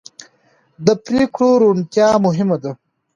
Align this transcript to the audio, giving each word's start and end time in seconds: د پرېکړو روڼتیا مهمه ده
د 0.85 0.87
پرېکړو 1.05 1.49
روڼتیا 1.61 2.09
مهمه 2.25 2.57
ده 2.63 2.71